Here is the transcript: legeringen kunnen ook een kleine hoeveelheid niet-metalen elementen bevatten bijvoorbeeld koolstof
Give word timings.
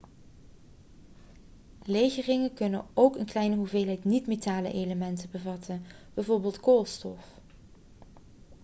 legeringen 1.83 2.53
kunnen 2.53 2.85
ook 2.93 3.15
een 3.15 3.25
kleine 3.25 3.55
hoeveelheid 3.55 4.03
niet-metalen 4.03 4.71
elementen 4.73 5.29
bevatten 5.29 5.81
bijvoorbeeld 6.13 6.59
koolstof 6.59 7.27